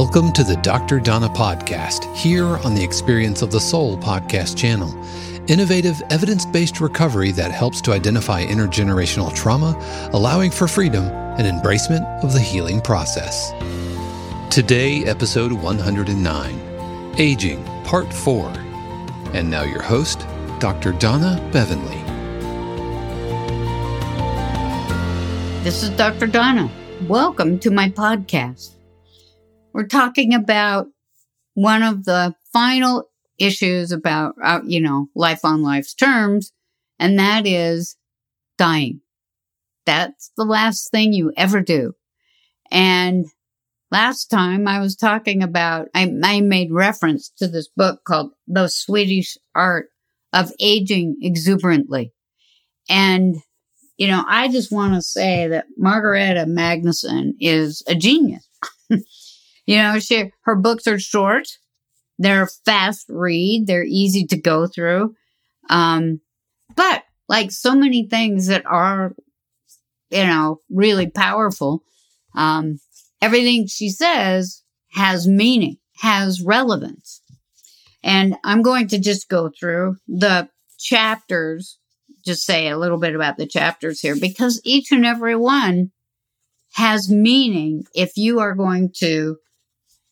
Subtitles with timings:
[0.00, 0.98] Welcome to the Dr.
[0.98, 4.88] Donna podcast, here on the Experience of the Soul podcast channel.
[5.46, 9.78] Innovative, evidence based recovery that helps to identify intergenerational trauma,
[10.14, 13.52] allowing for freedom and embracement of the healing process.
[14.50, 18.48] Today, episode 109 Aging, Part 4.
[19.34, 20.26] And now, your host,
[20.60, 20.92] Dr.
[20.92, 22.02] Donna Bevan-Lee.
[25.62, 26.26] This is Dr.
[26.26, 26.70] Donna.
[27.06, 28.79] Welcome to my podcast.
[29.72, 30.88] We're talking about
[31.54, 36.52] one of the final issues about, uh, you know, life on life's terms,
[36.98, 37.96] and that is
[38.58, 39.00] dying.
[39.86, 41.94] That's the last thing you ever do.
[42.70, 43.26] And
[43.90, 48.68] last time I was talking about, I, I made reference to this book called The
[48.68, 49.88] Swedish Art
[50.32, 52.12] of Aging Exuberantly.
[52.88, 53.36] And,
[53.96, 58.46] you know, I just want to say that Margareta Magnusson is a genius.
[59.70, 61.46] You know, she, her books are short.
[62.18, 63.68] They're fast read.
[63.68, 65.14] They're easy to go through.
[65.68, 66.20] Um,
[66.74, 69.14] but like so many things that are,
[70.10, 71.84] you know, really powerful,
[72.34, 72.80] um,
[73.22, 74.64] everything she says
[74.94, 77.22] has meaning, has relevance.
[78.02, 80.48] And I'm going to just go through the
[80.80, 81.78] chapters,
[82.24, 85.92] just say a little bit about the chapters here, because each and every one
[86.72, 89.36] has meaning if you are going to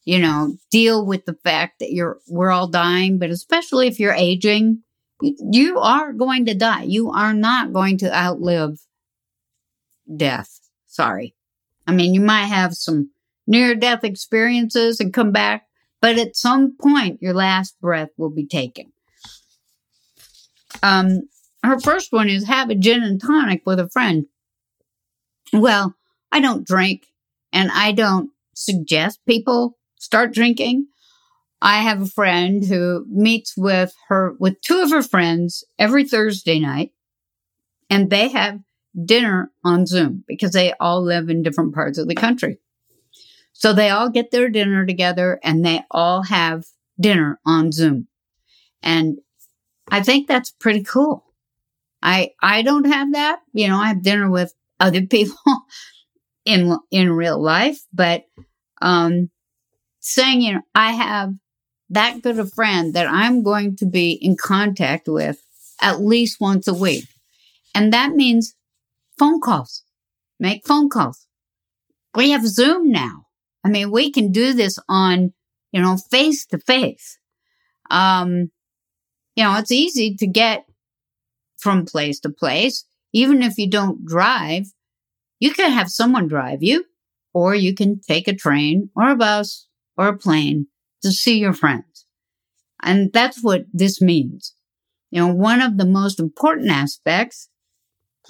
[0.09, 4.15] you know, deal with the fact that you're, we're all dying, but especially if you're
[4.15, 4.83] aging,
[5.21, 6.85] you are going to die.
[6.85, 8.81] You are not going to outlive
[10.17, 10.61] death.
[10.87, 11.35] Sorry.
[11.87, 13.11] I mean, you might have some
[13.47, 15.67] near death experiences and come back,
[16.01, 18.91] but at some point, your last breath will be taken.
[20.83, 21.29] Um,
[21.63, 24.25] her first one is have a gin and tonic with a friend.
[25.53, 25.97] Well,
[26.33, 27.09] I don't drink
[27.53, 30.87] and I don't suggest people start drinking.
[31.61, 36.61] I have a friend who meets with her, with two of her friends every Thursday
[36.61, 36.93] night
[37.91, 38.61] and they have
[39.05, 42.59] dinner on Zoom because they all live in different parts of the country.
[43.53, 46.65] So they all get their dinner together and they all have
[47.01, 48.07] dinner on Zoom.
[48.83, 49.19] And
[49.91, 51.25] I think that's pretty cool.
[52.03, 53.41] I, I don't have that.
[53.53, 55.37] You know, I have dinner with other people
[56.45, 58.25] in, in real life, but,
[58.81, 59.31] um,
[60.09, 61.35] saying, you know, I have
[61.91, 65.43] that good a friend that I'm going to be in contact with
[65.81, 67.05] at least once a week.
[67.75, 68.55] And that means
[69.19, 69.83] phone calls.
[70.41, 71.27] Make phone calls.
[72.15, 73.27] We have Zoom now.
[73.65, 75.33] I mean, we can do this on,
[75.73, 77.19] you know, face to face.
[77.91, 78.51] Um,
[79.37, 80.65] you know, it's easy to get
[81.59, 82.85] from place to place.
[83.13, 84.67] Even if you don't drive,
[85.41, 86.85] you can have someone drive you,
[87.33, 89.68] or you can take a train or a bus
[89.99, 90.69] or a plane
[91.03, 92.07] to see your friends.
[92.83, 94.55] And that's what this means.
[95.11, 97.49] You know, one of the most important aspects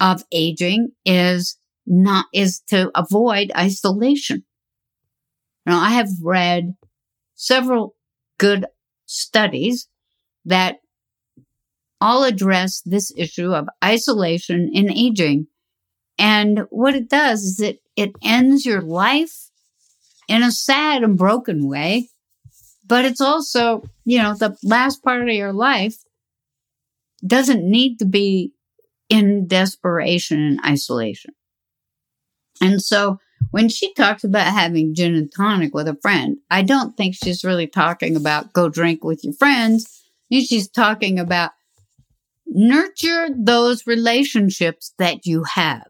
[0.01, 4.43] of aging is not, is to avoid isolation.
[5.65, 6.75] Now, I have read
[7.35, 7.95] several
[8.39, 8.65] good
[9.05, 9.87] studies
[10.45, 10.77] that
[12.01, 15.47] all address this issue of isolation in aging.
[16.17, 19.48] And what it does is it, it ends your life
[20.29, 22.07] in a sad and broken way.
[22.85, 25.97] But it's also, you know, the last part of your life
[27.25, 28.53] doesn't need to be
[29.09, 31.33] in desperation and isolation.
[32.61, 33.19] And so
[33.51, 37.43] when she talks about having gin and tonic with a friend, I don't think she's
[37.43, 40.03] really talking about go drink with your friends.
[40.31, 41.51] She's talking about
[42.45, 45.87] nurture those relationships that you have.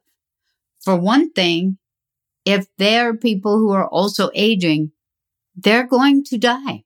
[0.81, 1.78] For one thing,
[2.49, 4.91] if there are people who are also aging,
[5.55, 6.83] they're going to die.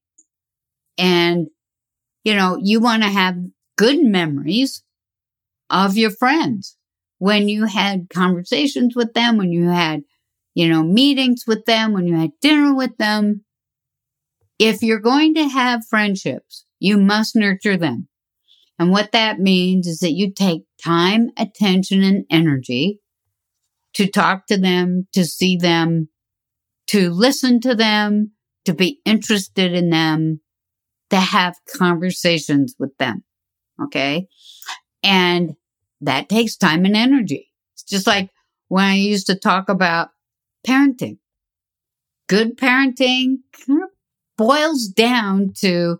[0.97, 1.47] And,
[2.25, 3.37] you know, you want to have
[3.77, 4.83] good memories
[5.69, 6.75] of your friends
[7.17, 10.01] when you had conversations with them, when you had,
[10.53, 13.45] you know, meetings with them, when you had dinner with them.
[14.59, 18.09] If you're going to have friendships, you must nurture them.
[18.77, 22.99] And what that means is that you take time, attention, and energy
[23.95, 26.09] to talk to them, to see them,
[26.87, 28.31] to listen to them,
[28.65, 30.41] to be interested in them,
[31.09, 33.23] to have conversations with them.
[33.81, 34.27] Okay.
[35.03, 35.55] And
[36.01, 37.49] that takes time and energy.
[37.73, 38.29] It's just like
[38.67, 40.09] when I used to talk about
[40.67, 41.17] parenting.
[42.27, 43.89] Good parenting kind of
[44.37, 45.99] boils down to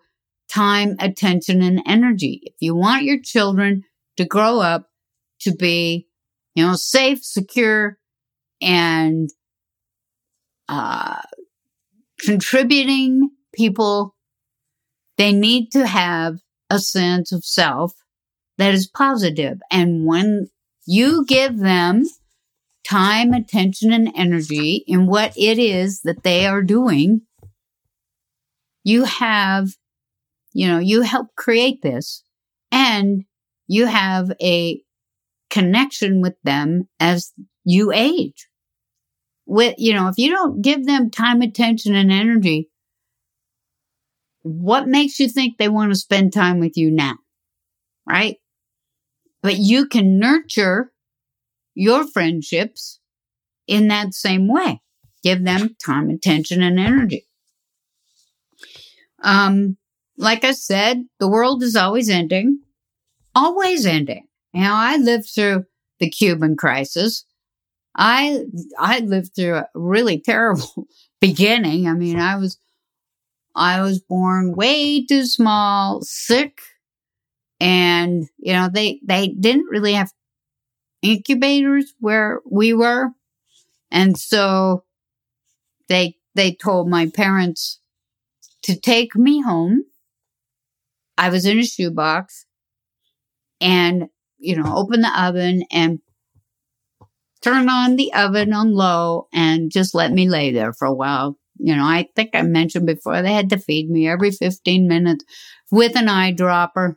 [0.49, 2.41] time, attention, and energy.
[2.43, 3.83] If you want your children
[4.17, 4.89] to grow up
[5.41, 6.07] to be,
[6.55, 7.97] you know, safe, secure,
[8.61, 9.29] and
[10.69, 11.21] uh,
[12.19, 14.15] contributing people,
[15.17, 16.39] they need to have
[16.69, 17.93] a sense of self
[18.57, 19.59] that is positive.
[19.71, 20.49] And when
[20.85, 22.05] you give them
[22.87, 27.21] time, attention, and energy in what it is that they are doing,
[28.83, 29.69] you have,
[30.53, 32.23] you know, you help create this
[32.71, 33.23] and
[33.67, 34.81] you have a
[35.53, 37.31] connection with them as
[37.63, 38.47] you age.
[39.45, 42.71] With, you know, if you don't give them time, attention, and energy,
[44.41, 47.17] what makes you think they want to spend time with you now?
[48.07, 48.37] Right?
[49.43, 50.91] But you can nurture
[51.75, 52.99] your friendships
[53.67, 54.81] in that same way.
[55.21, 57.27] Give them time, attention, and energy.
[59.21, 59.77] Um,
[60.17, 62.61] like I said, the world is always ending,
[63.35, 64.27] always ending.
[64.53, 65.65] Now, I lived through
[65.99, 67.25] the Cuban crisis.
[67.95, 68.43] I
[68.79, 70.87] I lived through a really terrible
[71.21, 71.87] beginning.
[71.87, 72.57] I mean, I was
[73.55, 76.61] I was born way too small, sick,
[77.59, 80.11] and you know they they didn't really have
[81.01, 83.09] incubators where we were,
[83.91, 84.83] and so
[85.87, 87.79] they they told my parents
[88.63, 89.83] to take me home.
[91.17, 92.45] I was in a shoebox,
[93.61, 94.09] and
[94.43, 95.99] you know, open the oven and
[97.41, 101.37] turn on the oven on low and just let me lay there for a while
[101.57, 105.23] you know, I think I mentioned before they had to feed me every 15 minutes
[105.71, 106.95] with an eyedropper.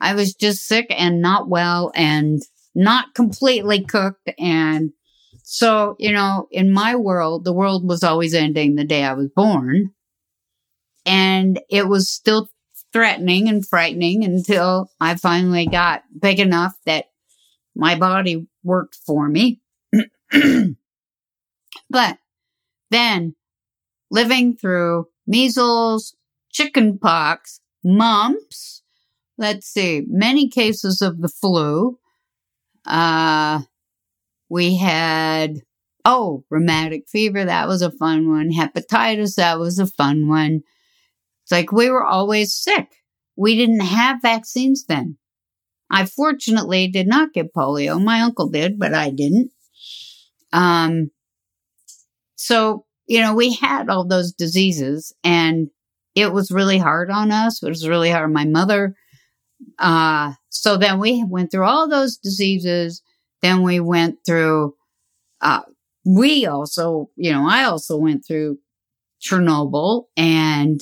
[0.00, 2.42] I was just sick and not well and
[2.74, 4.30] not completely cooked.
[4.38, 4.90] And
[5.44, 9.28] so, you know, in my world, the world was always ending the day I was
[9.28, 9.92] born.
[11.04, 12.48] And it was still
[12.92, 17.06] threatening and frightening until I finally got big enough that
[17.74, 19.60] my body worked for me.
[21.90, 22.18] but
[22.90, 23.34] then
[24.10, 26.14] living through measles,
[26.50, 28.82] chicken pox, mumps.
[29.38, 31.98] Let's see, many cases of the flu.
[32.86, 33.62] Uh,
[34.48, 35.62] we had,
[36.04, 37.44] oh, rheumatic fever.
[37.44, 38.50] That was a fun one.
[38.50, 39.36] Hepatitis.
[39.36, 40.62] That was a fun one.
[41.52, 42.88] Like we were always sick.
[43.36, 45.18] We didn't have vaccines then.
[45.90, 48.02] I fortunately did not get polio.
[48.02, 49.50] My uncle did, but I didn't.
[50.52, 51.10] Um,
[52.34, 55.68] so you know, we had all those diseases and
[56.14, 57.62] it was really hard on us.
[57.62, 58.94] It was really hard on my mother.
[59.78, 63.02] Uh, so then we went through all those diseases.
[63.40, 64.74] Then we went through,
[65.40, 65.62] uh,
[66.04, 68.58] we also, you know, I also went through
[69.20, 70.80] Chernobyl and,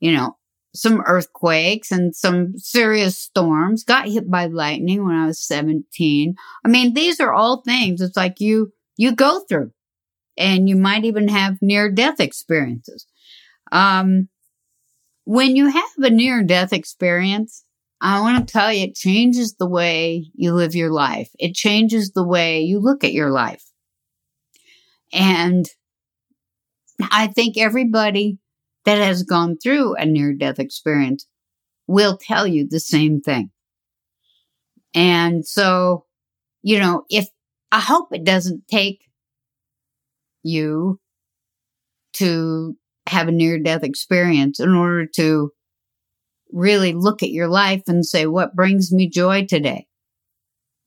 [0.00, 0.36] you know,
[0.74, 6.34] some earthquakes and some serious storms, got hit by lightning when I was 17.
[6.64, 9.72] I mean, these are all things it's like you, you go through
[10.36, 13.06] and you might even have near death experiences.
[13.72, 14.28] Um,
[15.24, 17.64] when you have a near death experience,
[18.00, 21.30] I want to tell you, it changes the way you live your life.
[21.38, 23.64] It changes the way you look at your life.
[25.12, 25.66] And
[27.10, 28.38] I think everybody
[28.86, 31.26] that has gone through a near death experience
[31.86, 33.50] will tell you the same thing.
[34.94, 36.06] And so,
[36.62, 37.28] you know, if
[37.70, 39.04] I hope it doesn't take
[40.42, 41.00] you
[42.14, 42.76] to
[43.08, 45.50] have a near death experience in order to
[46.52, 49.86] really look at your life and say, what brings me joy today?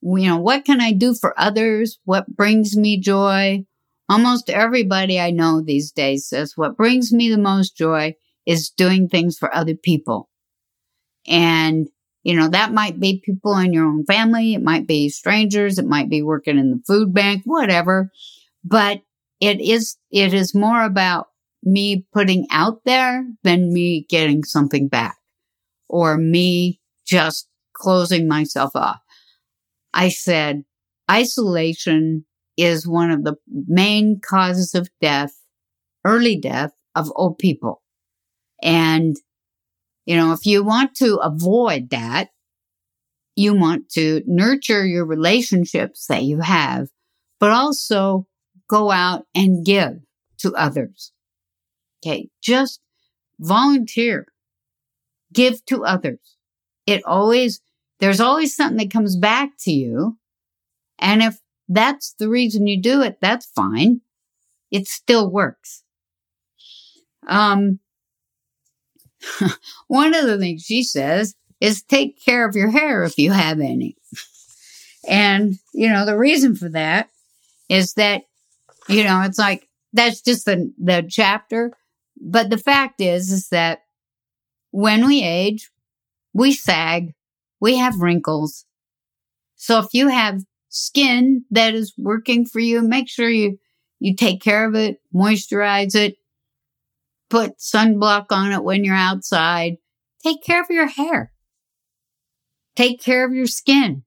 [0.01, 1.99] you know, what can I do for others?
[2.05, 3.65] What brings me joy?
[4.09, 9.07] Almost everybody I know these days says what brings me the most joy is doing
[9.07, 10.29] things for other people.
[11.27, 11.87] And,
[12.23, 14.55] you know, that might be people in your own family.
[14.55, 15.77] It might be strangers.
[15.77, 18.09] It might be working in the food bank, whatever.
[18.63, 19.01] But
[19.39, 21.27] it is, it is more about
[21.61, 25.17] me putting out there than me getting something back
[25.87, 28.99] or me just closing myself off.
[29.93, 30.63] I said,
[31.09, 32.25] isolation
[32.59, 35.33] is one of the main causes of death,
[36.03, 37.81] early death of old people.
[38.61, 39.15] And,
[40.05, 42.29] you know, if you want to avoid that,
[43.35, 46.89] you want to nurture your relationships that you have,
[47.39, 48.27] but also
[48.69, 49.99] go out and give
[50.39, 51.13] to others.
[52.03, 52.29] Okay.
[52.41, 52.81] Just
[53.39, 54.25] volunteer,
[55.33, 56.35] give to others.
[56.85, 57.61] It always,
[57.99, 60.17] there's always something that comes back to you.
[60.97, 61.38] And if
[61.69, 64.01] that's the reason you do it, that's fine.
[64.71, 65.83] It still works.
[67.27, 67.79] Um,
[69.87, 73.59] one of the things she says is take care of your hair if you have
[73.59, 73.95] any.
[75.07, 77.09] And, you know, the reason for that
[77.69, 78.23] is that,
[78.87, 81.71] you know, it's like, that's just the, the chapter.
[82.19, 83.83] But the fact is, is that
[84.71, 85.69] when we age,
[86.33, 87.13] we sag,
[87.59, 88.65] we have wrinkles.
[89.55, 93.57] So if you have skin that is working for you, make sure you,
[93.99, 96.15] you take care of it, moisturize it,
[97.29, 99.77] put sunblock on it when you're outside.
[100.23, 101.31] Take care of your hair.
[102.75, 104.03] Take care of your skin.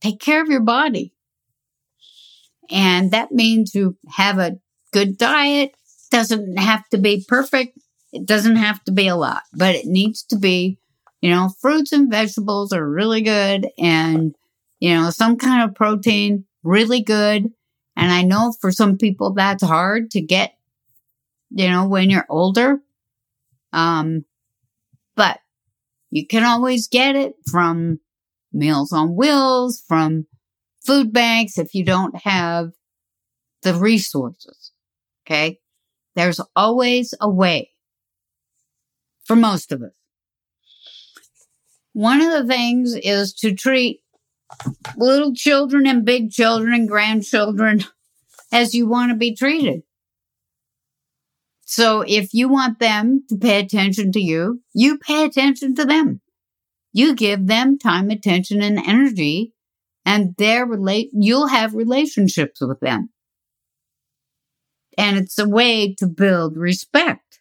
[0.00, 1.14] Take care of your body.
[2.70, 4.58] And that means you have a
[4.92, 5.74] good diet.
[6.10, 7.78] Doesn't have to be perfect.
[8.12, 10.78] It doesn't have to be a lot, but it needs to be,
[11.20, 14.34] you know, fruits and vegetables are really good and,
[14.80, 17.52] you know, some kind of protein, really good.
[17.96, 20.54] And I know for some people that's hard to get
[21.54, 22.80] you know, when you're older.
[23.72, 24.24] Um,
[25.14, 25.38] but
[26.10, 28.00] you can always get it from
[28.52, 30.26] Meals on Wheels, from
[30.84, 32.72] food banks if you don't have
[33.62, 34.72] the resources.
[35.26, 35.60] Okay.
[36.16, 37.70] There's always a way
[39.24, 39.92] for most of us.
[41.92, 44.00] One of the things is to treat
[44.96, 47.84] little children and big children and grandchildren
[48.52, 49.82] as you want to be treated.
[51.64, 56.20] So if you want them to pay attention to you, you pay attention to them.
[56.92, 59.54] You give them time, attention, and energy,
[60.04, 63.10] and their relate, you'll have relationships with them.
[64.96, 67.40] And it's a way to build respect.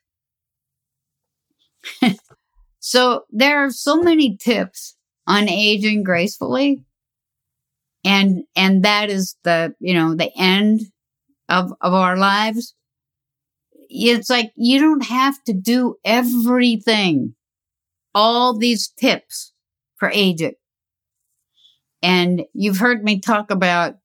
[2.80, 4.96] so there are so many tips
[5.28, 6.84] on aging gracefully.
[8.06, 10.82] And, and that is the, you know, the end
[11.50, 12.74] of, of our lives
[13.94, 17.36] it's like you don't have to do everything.
[18.16, 19.54] All these tips
[19.98, 20.56] for aging.
[22.02, 23.96] And you've heard me talk about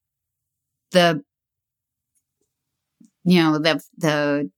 [0.92, 1.22] the,
[3.24, 4.50] you know, the, the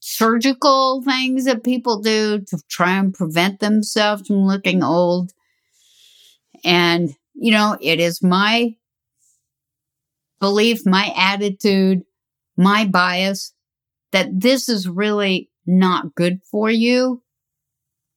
[0.00, 5.32] surgical things that people do to try and prevent themselves from looking old.
[6.64, 8.74] And, you know, it is my
[10.40, 12.02] belief, my attitude,
[12.56, 13.54] my bias
[14.12, 17.22] that this is really not good for you.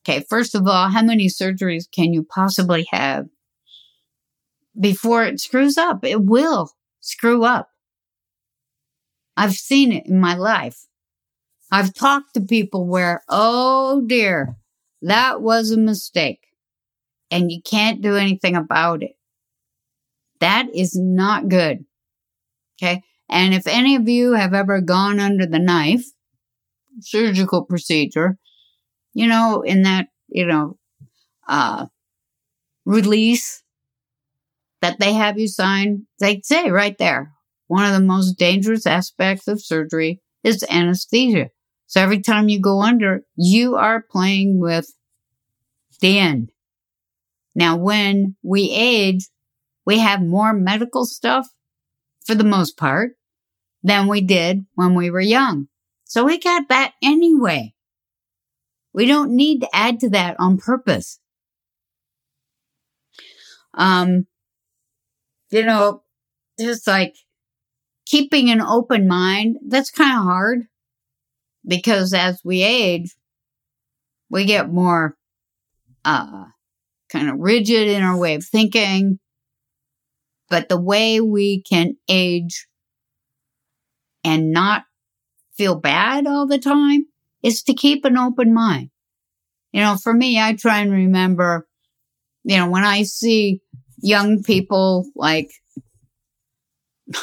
[0.03, 0.25] Okay.
[0.29, 3.27] First of all, how many surgeries can you possibly have
[4.77, 6.03] before it screws up?
[6.03, 7.69] It will screw up.
[9.37, 10.85] I've seen it in my life.
[11.71, 14.57] I've talked to people where, oh dear,
[15.01, 16.41] that was a mistake
[17.33, 19.13] and you can't do anything about it.
[20.39, 21.83] That is not good.
[22.77, 23.01] Okay.
[23.27, 26.05] And if any of you have ever gone under the knife,
[26.99, 28.37] surgical procedure,
[29.13, 30.77] you know, in that, you know,
[31.47, 31.87] uh,
[32.85, 33.63] release
[34.81, 37.31] that they have you sign, they say right there,
[37.65, 41.49] one of the most dangerous aspects of surgery is anesthesia.
[41.87, 44.93] So every time you go under, you are playing with
[45.99, 46.52] the end.
[47.55, 49.29] Now, when we age,
[49.85, 51.47] we have more medical stuff
[52.25, 53.11] for the most part,
[53.83, 55.67] than we did when we were young.
[56.05, 57.73] So we got that anyway.
[58.93, 61.19] We don't need to add to that on purpose.
[63.73, 64.27] Um,
[65.49, 66.03] you know,
[66.59, 67.15] just like
[68.05, 70.67] keeping an open mind, that's kind of hard
[71.65, 73.15] because as we age,
[74.29, 75.17] we get more,
[76.05, 76.45] uh,
[77.13, 79.19] kind of rigid in our way of thinking.
[80.49, 82.67] But the way we can age
[84.23, 84.83] and not
[85.55, 87.05] feel bad all the time
[87.43, 88.89] is to keep an open mind.
[89.71, 91.67] You know, for me, I try and remember,
[92.43, 93.61] you know, when I see
[94.01, 95.51] young people like,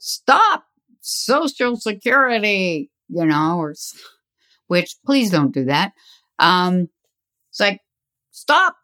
[0.00, 0.64] stop
[1.00, 3.74] social security, you know, or,
[4.66, 5.92] which please don't do that.
[6.38, 6.88] Um,
[7.50, 7.80] it's like,
[8.30, 8.76] stop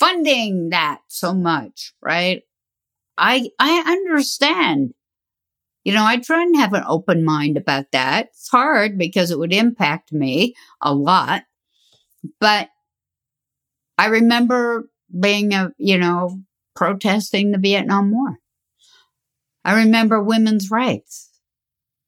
[0.00, 2.42] funding that so much, right?
[3.18, 4.94] I, I understand.
[5.84, 8.28] You know, I try and have an open mind about that.
[8.28, 11.42] It's hard because it would impact me a lot.
[12.40, 12.70] But
[13.98, 16.40] I remember being a, you know,
[16.74, 18.38] protesting the Vietnam War.
[19.64, 21.28] I remember women's rights.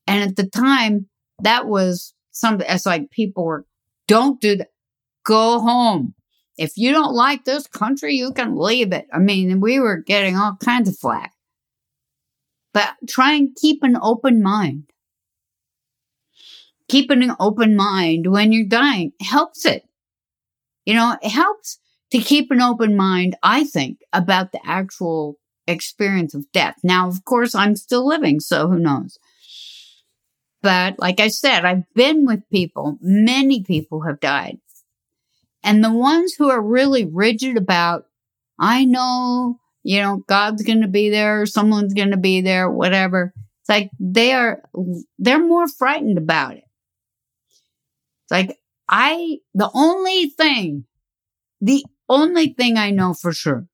[0.07, 1.09] And at the time,
[1.41, 3.67] that was something, it's like people were,
[4.09, 4.69] don't do that.
[5.25, 6.15] Go home.
[6.59, 9.07] If you don't like this country, you can leave it.
[9.13, 11.33] I mean, we were getting all kinds of flack.
[12.75, 14.85] But try and keep an open mind.
[16.89, 19.85] Keeping an open mind when you're dying helps it.
[20.85, 21.79] You know, it helps
[22.11, 26.77] to keep an open mind, I think, about the actual experience of death.
[26.83, 29.19] Now, of course, I'm still living, so who knows?
[30.61, 34.59] But like I said, I've been with people, many people have died.
[35.63, 38.07] And the ones who are really rigid about,
[38.59, 43.33] I know, you know, God's going to be there, someone's going to be there, whatever.
[43.61, 44.63] It's like they are,
[45.19, 46.65] they're more frightened about it.
[48.25, 50.85] It's like, I, the only thing,
[51.61, 53.67] the only thing I know for sure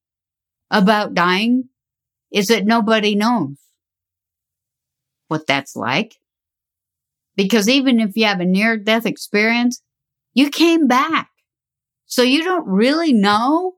[0.70, 1.70] about dying
[2.30, 3.56] is that nobody knows
[5.28, 6.16] what that's like.
[7.36, 9.80] Because even if you have a near death experience,
[10.34, 11.30] you came back.
[12.08, 13.74] So you don't really know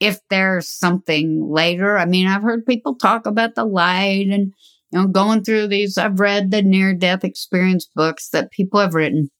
[0.00, 1.96] if there's something later.
[1.96, 4.52] I mean, I've heard people talk about the light and,
[4.90, 5.96] you know, going through these.
[5.96, 9.30] I've read the near death experience books that people have written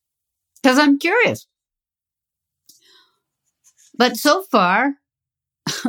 [0.63, 1.49] because I'm curious.
[3.99, 4.95] But so far,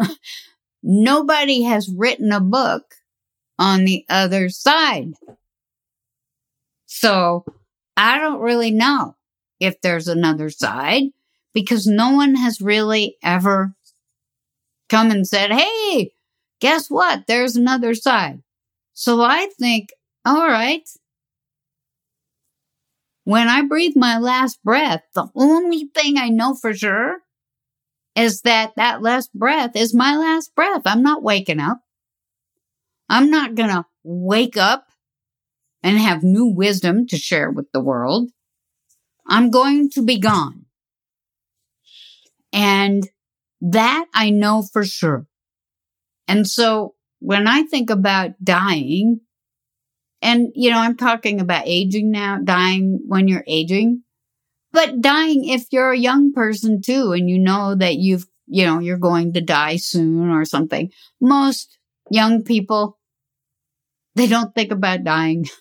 [0.83, 2.95] nobody has written a book
[3.59, 5.13] on the other side.
[6.87, 7.45] So
[7.95, 9.15] I don't really know
[9.59, 11.03] if there's another side
[11.53, 13.73] because no one has really ever
[14.89, 16.11] come and said, Hey,
[16.59, 17.27] guess what?
[17.27, 18.41] There's another side.
[18.93, 19.89] So I think,
[20.25, 20.87] all right.
[23.23, 27.19] When I breathe my last breath, the only thing I know for sure
[28.15, 30.81] is that that last breath is my last breath.
[30.85, 31.81] I'm not waking up.
[33.09, 34.87] I'm not going to wake up
[35.83, 38.31] and have new wisdom to share with the world.
[39.27, 40.60] I'm going to be gone.
[42.53, 43.07] And
[43.61, 45.25] that I know for sure.
[46.27, 49.21] And so when I think about dying,
[50.21, 54.03] and you know, I'm talking about aging now, dying when you're aging,
[54.71, 58.79] but dying if you're a young person too, and you know that you've, you know,
[58.79, 60.91] you're going to die soon or something.
[61.19, 61.77] Most
[62.09, 62.97] young people,
[64.15, 65.45] they don't think about dying.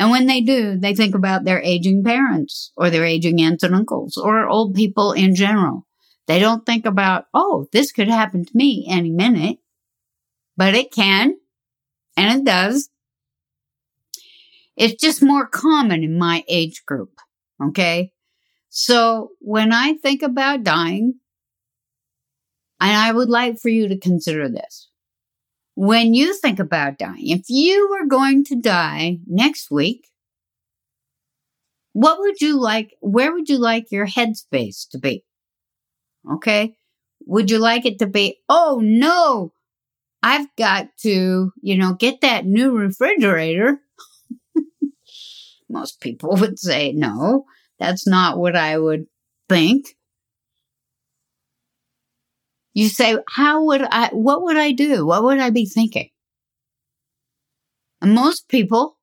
[0.00, 3.74] And when they do, they think about their aging parents or their aging aunts and
[3.74, 5.86] uncles or old people in general.
[6.26, 9.58] They don't think about, oh, this could happen to me any minute,
[10.56, 11.34] but it can
[12.16, 12.88] and it does.
[14.74, 17.12] It's just more common in my age group.
[17.62, 18.12] Okay.
[18.70, 21.16] So when I think about dying,
[22.80, 24.89] and I would like for you to consider this
[25.80, 30.10] when you think about dying, if you were going to die next week,
[31.94, 32.92] what would you like?
[33.00, 35.24] Where would you like your headspace to be?
[36.30, 36.76] Okay.
[37.24, 39.54] Would you like it to be, oh no,
[40.22, 43.80] I've got to, you know, get that new refrigerator?
[45.70, 47.46] Most people would say no.
[47.78, 49.06] That's not what I would
[49.48, 49.86] think.
[52.72, 55.04] You say, how would I, what would I do?
[55.06, 56.10] What would I be thinking?
[58.00, 58.96] And most people,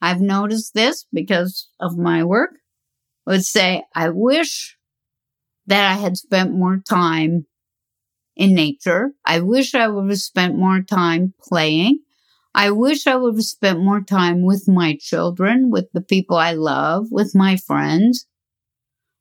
[0.00, 2.50] I've noticed this because of my work,
[3.26, 4.76] would say, I wish
[5.66, 7.46] that I had spent more time
[8.36, 9.12] in nature.
[9.24, 12.00] I wish I would have spent more time playing.
[12.54, 16.52] I wish I would have spent more time with my children, with the people I
[16.52, 18.26] love, with my friends.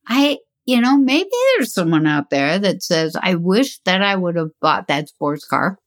[0.08, 4.36] I, you know, maybe there's someone out there that says, I wish that I would
[4.36, 5.78] have bought that sports car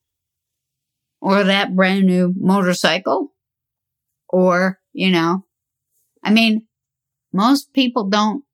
[1.20, 3.32] or that brand new motorcycle
[4.28, 5.44] or, you know,
[6.22, 6.66] I mean,
[7.32, 8.44] most people don't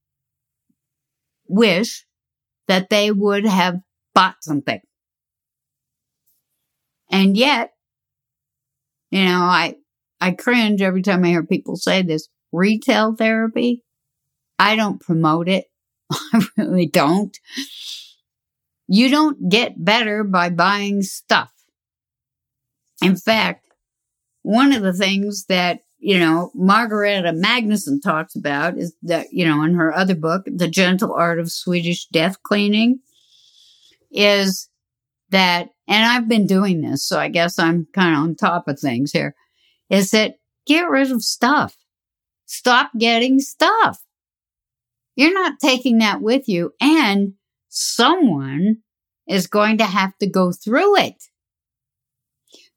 [1.49, 2.07] wish
[2.69, 3.81] that they would have
[4.15, 4.81] bought something.
[7.11, 7.73] And yet,
[9.11, 9.77] you know, I,
[10.21, 13.83] I cringe every time I hear people say this retail therapy.
[14.59, 15.67] I don't promote it.
[16.13, 17.37] I really don't.
[18.87, 21.53] You don't get better by buying stuff.
[23.03, 23.65] In fact,
[24.43, 29.63] one of the things that, you know, Margareta Magnusson talks about is that, you know,
[29.63, 33.01] in her other book, The Gentle Art of Swedish Death Cleaning,
[34.11, 34.69] is
[35.31, 38.79] that, and I've been doing this, so I guess I'm kind of on top of
[38.79, 39.35] things here,
[39.89, 40.37] is that
[40.67, 41.77] get rid of stuff.
[42.47, 44.04] Stop getting stuff.
[45.17, 47.35] You're not taking that with you and
[47.69, 48.79] someone
[49.29, 51.25] is going to have to go through it.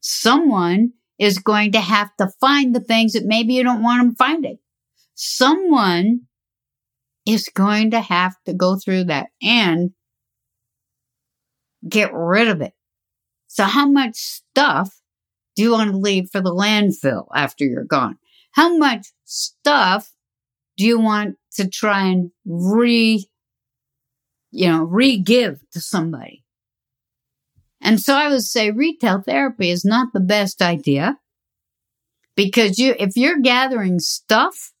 [0.00, 4.14] Someone is going to have to find the things that maybe you don't want them
[4.14, 4.58] finding.
[5.14, 6.22] Someone
[7.26, 9.90] is going to have to go through that and
[11.86, 12.72] get rid of it.
[13.48, 15.00] So how much stuff
[15.56, 18.18] do you want to leave for the landfill after you're gone?
[18.52, 20.12] How much stuff
[20.76, 23.28] do you want to try and re,
[24.50, 26.44] you know, re-give to somebody?
[27.80, 31.18] And so I would say retail therapy is not the best idea
[32.34, 34.72] because you, if you're gathering stuff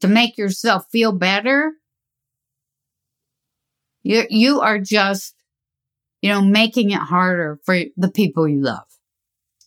[0.00, 1.72] to make yourself feel better,
[4.02, 5.34] you, you are just,
[6.22, 8.86] you know, making it harder for the people you love.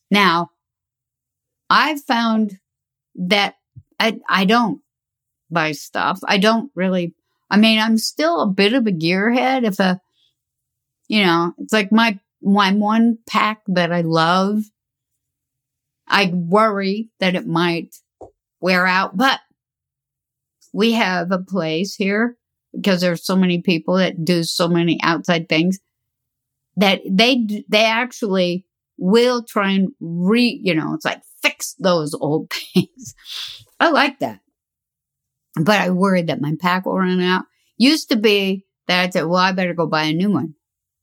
[0.09, 0.49] Now,
[1.69, 2.59] I've found
[3.15, 3.55] that
[3.99, 4.81] I, I don't
[5.51, 6.19] buy stuff.
[6.25, 7.13] I don't really,
[7.49, 9.65] I mean, I'm still a bit of a gearhead.
[9.65, 9.99] If a,
[11.07, 14.61] you know, it's like my my one pack that I love.
[16.07, 17.95] I worry that it might
[18.61, 19.39] wear out, but
[20.73, 22.35] we have a place here
[22.73, 25.79] because there's so many people that do so many outside things
[26.77, 28.65] that they, they actually
[28.97, 33.15] will try and re, you know, it's like fix those old things.
[33.79, 34.39] I like that.
[35.63, 37.45] But I worried that my pack will run out.
[37.77, 40.55] Used to be that I'd say, well, I better go buy a new one.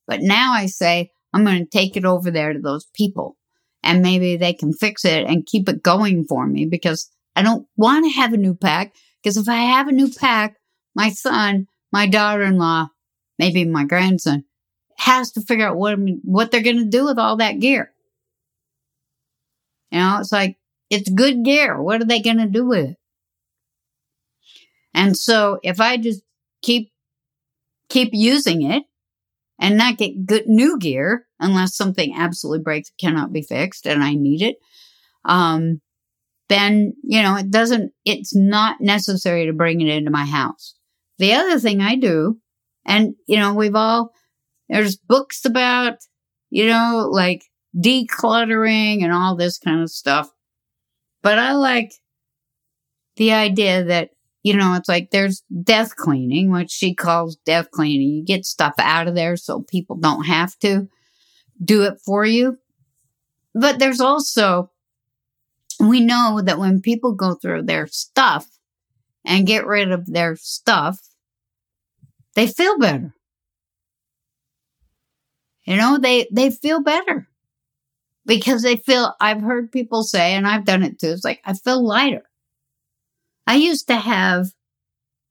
[0.06, 3.36] But now I say, I'm going to take it over there to those people
[3.82, 7.66] and maybe they can fix it and keep it going for me because I don't
[7.76, 8.94] want to have a new pack.
[9.22, 10.56] Because if I have a new pack,
[10.94, 12.88] my son, my daughter-in-law,
[13.38, 14.44] maybe my grandson
[14.98, 17.92] has to figure out what, what they're going to do with all that gear.
[19.90, 20.56] You know, it's like,
[20.90, 21.80] it's good gear.
[21.80, 22.95] What are they going to do with it?
[24.96, 26.22] And so if I just
[26.62, 26.90] keep,
[27.90, 28.82] keep using it
[29.60, 34.14] and not get good new gear, unless something absolutely breaks, cannot be fixed, and I
[34.14, 34.56] need it,
[35.26, 35.80] um,
[36.48, 40.74] then, you know, it doesn't, it's not necessary to bring it into my house.
[41.18, 42.38] The other thing I do,
[42.86, 44.12] and, you know, we've all,
[44.68, 45.98] there's books about,
[46.48, 47.42] you know, like
[47.76, 50.30] decluttering and all this kind of stuff.
[51.22, 51.92] But I like
[53.16, 54.10] the idea that,
[54.46, 58.10] you know, it's like there's death cleaning, which she calls death cleaning.
[58.10, 60.86] You get stuff out of there so people don't have to
[61.60, 62.56] do it for you.
[63.56, 64.70] But there's also,
[65.80, 68.46] we know that when people go through their stuff
[69.24, 71.00] and get rid of their stuff,
[72.36, 73.16] they feel better.
[75.64, 77.26] You know, they, they feel better
[78.24, 81.08] because they feel, I've heard people say, and I've done it too.
[81.08, 82.25] It's like, I feel lighter.
[83.46, 84.46] I used to have,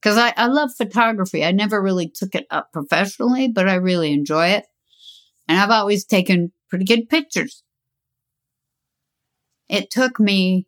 [0.01, 1.43] cause I, I love photography.
[1.43, 4.65] I never really took it up professionally, but I really enjoy it.
[5.47, 7.63] And I've always taken pretty good pictures.
[9.67, 10.67] It took me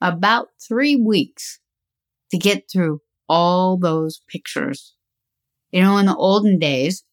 [0.00, 1.60] about three weeks
[2.30, 4.94] to get through all those pictures.
[5.70, 7.04] You know, in the olden days,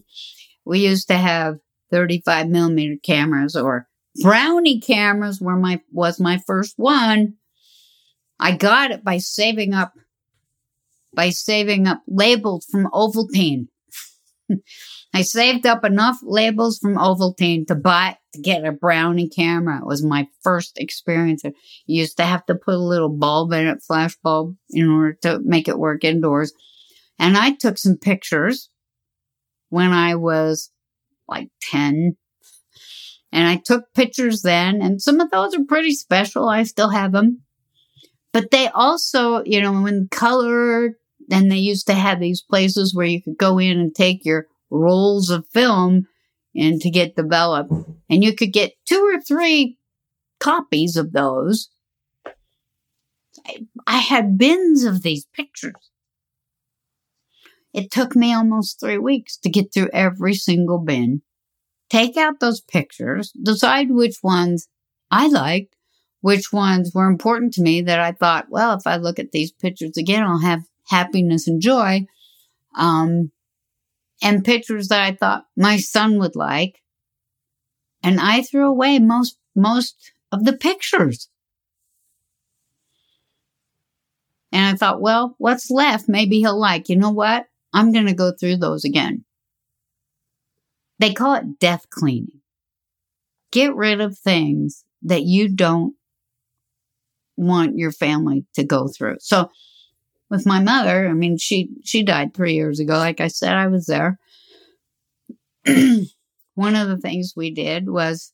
[0.64, 1.58] we used to have
[1.90, 3.88] 35 millimeter cameras or
[4.22, 7.34] brownie cameras were my, was my first one.
[8.40, 9.92] I got it by saving up,
[11.14, 13.68] by saving up labels from Ovaltine.
[15.14, 19.80] I saved up enough labels from Ovaltine to buy, to get a brownie camera.
[19.80, 21.42] It was my first experience.
[21.44, 21.52] You
[22.00, 25.40] used to have to put a little bulb in it, flash bulb, in order to
[25.40, 26.54] make it work indoors.
[27.18, 28.70] And I took some pictures
[29.68, 30.70] when I was
[31.28, 32.16] like 10.
[33.32, 36.48] And I took pictures then, and some of those are pretty special.
[36.48, 37.42] I still have them.
[38.32, 40.96] But they also, you know, when color,
[41.30, 44.46] and they used to have these places where you could go in and take your
[44.70, 46.06] rolls of film
[46.54, 47.72] and to get developed.
[48.08, 49.78] And you could get two or three
[50.38, 51.70] copies of those.
[53.46, 55.90] I, I had bins of these pictures.
[57.72, 61.22] It took me almost three weeks to get through every single bin
[61.90, 64.68] take out those pictures, decide which ones
[65.10, 65.74] I liked,
[66.20, 69.52] which ones were important to me that I thought, well, if I look at these
[69.52, 72.06] pictures again, I'll have happiness and joy.
[72.76, 73.32] Um,
[74.22, 76.82] and pictures that I thought my son would like.
[78.02, 81.28] And I threw away most, most of the pictures.
[84.52, 86.08] And I thought, well, what's left?
[86.08, 86.88] Maybe he'll like.
[86.88, 87.46] You know what?
[87.72, 89.24] I'm going to go through those again.
[90.98, 92.40] They call it death cleaning.
[93.52, 95.94] Get rid of things that you don't
[97.40, 99.16] want your family to go through.
[99.20, 99.50] So
[100.28, 102.94] with my mother, I mean, she, she died three years ago.
[102.94, 104.18] Like I said, I was there.
[106.54, 108.32] One of the things we did was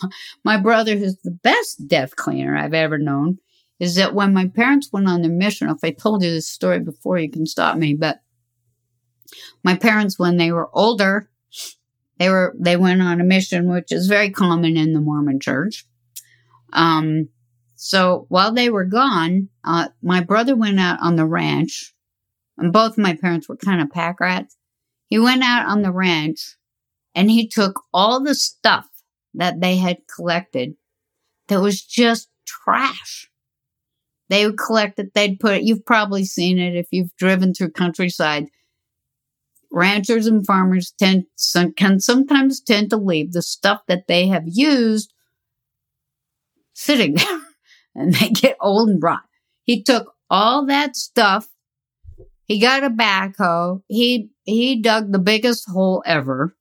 [0.44, 3.38] my brother, who's the best death cleaner I've ever known,
[3.78, 6.80] is that when my parents went on their mission, if I told you this story
[6.80, 8.20] before, you can stop me, but
[9.62, 11.28] my parents, when they were older,
[12.18, 15.84] they were, they went on a mission, which is very common in the Mormon church.
[16.72, 17.28] Um,
[17.76, 21.94] so while they were gone, uh, my brother went out on the ranch
[22.56, 24.56] and both my parents were kind of pack rats.
[25.08, 26.56] He went out on the ranch
[27.14, 28.86] and he took all the stuff
[29.34, 30.74] that they had collected
[31.48, 33.30] that was just trash.
[34.30, 37.70] They would collect it, they'd put it, you've probably seen it if you've driven through
[37.72, 38.46] countryside
[39.70, 44.44] ranchers and farmers tend some, can sometimes tend to leave the stuff that they have
[44.46, 45.12] used
[46.72, 47.45] sitting there
[47.96, 49.22] and they get old and rot.
[49.64, 51.48] He took all that stuff.
[52.44, 53.82] He got a backhoe.
[53.88, 56.56] He he dug the biggest hole ever.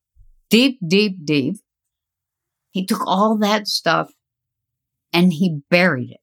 [0.50, 1.58] Deep, deep, deep.
[2.71, 4.12] He took all that stuff
[5.13, 6.19] and he buried it.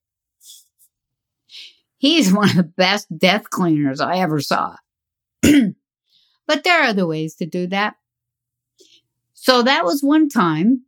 [1.98, 4.75] He's one of the best death cleaners I ever saw.
[6.46, 7.94] But there are other ways to do that.
[9.33, 10.83] So that was one time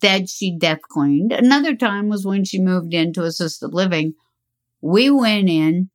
[0.00, 1.32] that she death cleaned.
[1.32, 4.14] Another time was when she moved into assisted living.
[4.80, 5.90] We went in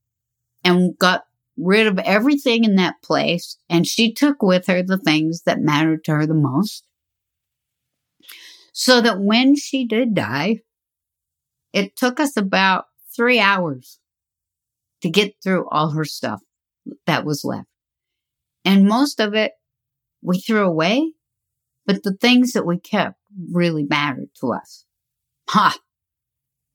[0.63, 1.23] and got
[1.57, 6.03] rid of everything in that place and she took with her the things that mattered
[6.03, 6.85] to her the most.
[8.73, 10.59] So that when she did die,
[11.71, 13.99] it took us about three hours
[15.01, 16.41] to get through all her stuff
[17.05, 17.67] that was left.
[18.65, 19.53] And most of it
[20.21, 21.13] we threw away,
[21.85, 23.19] but the things that we kept
[23.51, 24.85] really mattered to us.
[25.49, 25.77] Ha!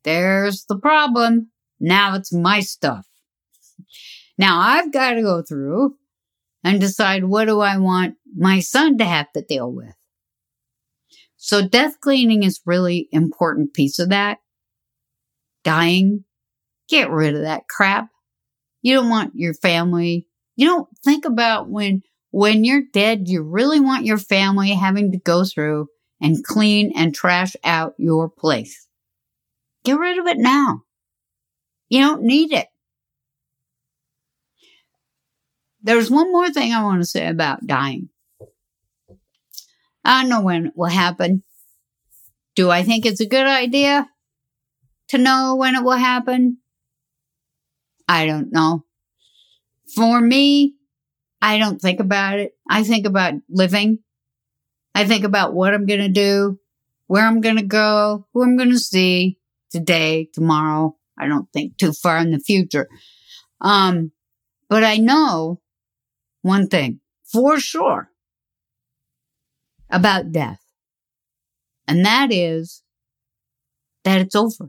[0.05, 1.51] There's the problem.
[1.79, 3.07] Now it's my stuff.
[4.38, 5.96] Now I've got to go through
[6.62, 9.94] and decide what do I want my son to have to deal with.
[11.37, 14.38] So death cleaning is really important piece of that.
[15.64, 16.25] Dying,
[16.88, 18.09] get rid of that crap.
[18.83, 20.27] You don't want your family
[20.61, 25.18] you don't think about when, when you're dead, you really want your family having to
[25.18, 25.88] go through
[26.20, 28.87] and clean and trash out your place.
[29.85, 30.83] Get rid of it now.
[31.88, 32.68] You don't need it.
[35.83, 38.11] There's one more thing I want to say about dying.
[40.04, 41.42] I don't know when it will happen.
[42.54, 44.09] Do I think it's a good idea
[45.09, 46.59] to know when it will happen?
[48.06, 48.85] I don't know.
[49.94, 50.74] For me,
[51.40, 52.52] I don't think about it.
[52.68, 54.00] I think about living.
[54.94, 56.59] I think about what I'm going to do,
[57.07, 59.38] where I'm going to go, who I'm going to see
[59.70, 60.96] today, tomorrow.
[61.18, 62.88] I don't think too far in the future.
[63.61, 64.12] Um,
[64.68, 65.61] but I know
[66.42, 68.11] one thing for sure
[69.90, 70.61] about death.
[71.87, 72.83] And that is
[74.05, 74.68] that it's over.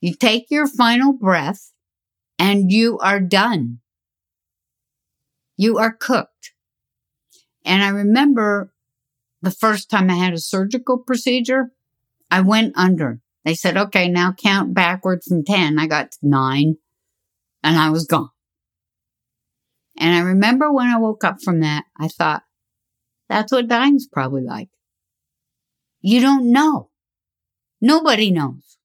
[0.00, 1.72] You take your final breath
[2.38, 3.80] and you are done.
[5.56, 6.53] You are cooked.
[7.64, 8.72] And I remember
[9.42, 11.70] the first time I had a surgical procedure,
[12.30, 13.20] I went under.
[13.44, 15.78] They said, okay, now count backward from 10.
[15.78, 16.76] I got to nine
[17.62, 18.30] and I was gone.
[19.96, 22.42] And I remember when I woke up from that, I thought,
[23.28, 24.68] that's what dying's probably like.
[26.00, 26.90] You don't know.
[27.80, 28.78] Nobody knows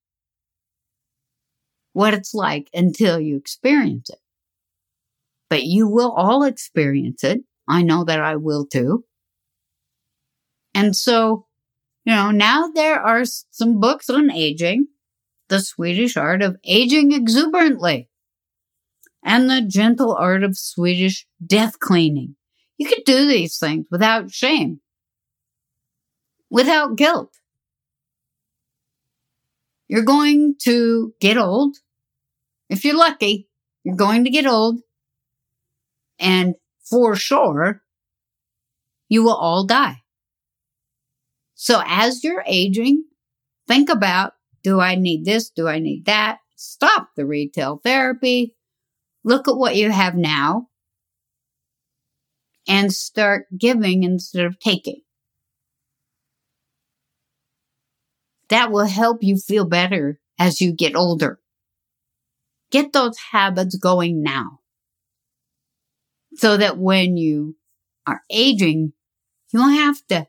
[1.93, 4.19] what it's like until you experience it.
[5.49, 7.41] But you will all experience it.
[7.69, 9.05] I know that I will too.
[10.73, 11.45] And so,
[12.03, 14.87] you know, now there are some books on aging,
[15.49, 18.09] the Swedish art of aging exuberantly,
[19.23, 22.35] and the gentle art of Swedish death cleaning.
[22.77, 24.79] You can do these things without shame,
[26.49, 27.35] without guilt.
[29.87, 31.77] You're going to get old.
[32.69, 33.47] If you're lucky,
[33.83, 34.81] you're going to get old.
[36.19, 36.55] And
[36.89, 37.81] for sure,
[39.07, 40.03] you will all die.
[41.55, 43.03] So as you're aging,
[43.67, 45.49] think about do I need this?
[45.49, 46.39] Do I need that?
[46.55, 48.55] Stop the retail therapy.
[49.23, 50.67] Look at what you have now
[52.67, 55.01] and start giving instead of taking.
[58.49, 61.39] That will help you feel better as you get older.
[62.71, 64.58] Get those habits going now
[66.35, 67.55] so that when you
[68.05, 68.93] are aging,
[69.51, 70.27] you won't have to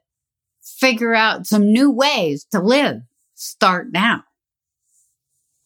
[0.62, 3.02] figure out some new ways to live.
[3.34, 4.24] Start now.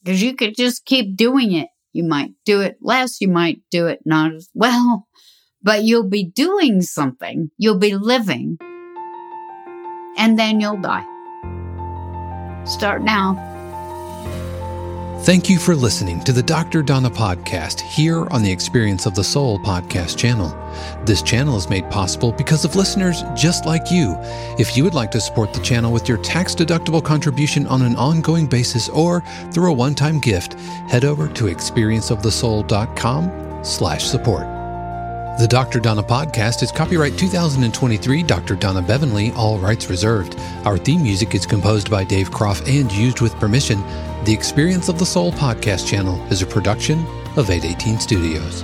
[0.03, 1.69] Because you could just keep doing it.
[1.93, 5.07] You might do it less, you might do it not as well,
[5.63, 7.51] but you'll be doing something.
[7.57, 8.59] You'll be living.
[10.17, 11.07] And then you'll die.
[12.65, 13.54] Start now.
[15.25, 16.83] Thank you for listening to the Dr.
[16.83, 20.51] Donna podcast here on the Experience of the Soul podcast channel.
[21.07, 24.17] This channel is made possible because of listeners just like you.
[24.59, 27.97] If you would like to support the channel with your tax deductible contribution on an
[27.97, 30.61] ongoing basis or through a one-time gift,
[30.91, 34.54] head over to experienceofthesoul.com slash support.
[35.37, 35.81] The Dr.
[35.81, 38.55] Donna podcast is copyright 2023 Dr.
[38.55, 40.39] Donna Bevan-Lee, all rights reserved.
[40.65, 43.81] Our theme music is composed by Dave Kropf and used with permission.
[44.27, 47.01] The Experience of the Soul podcast channel is a production
[47.37, 48.63] of 818 Studios.